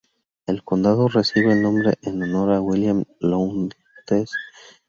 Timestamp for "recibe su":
1.09-1.61